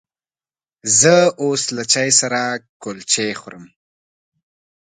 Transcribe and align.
زه 0.99 1.15
اوس 1.43 1.61
له 1.75 1.83
چای 1.93 2.09
سره 2.19 2.39
کلچې 2.83 3.27
خورمه. 3.39 3.69